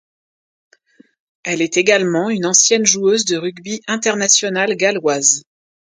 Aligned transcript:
Elle 1.43 1.61
est 1.61 1.77
également 1.77 2.31
une 2.31 2.47
ancienne 2.47 2.87
joueuse 2.87 3.23
de 3.25 3.37
rugby 3.37 3.83
internationale 3.85 4.75
galloise. 4.75 5.43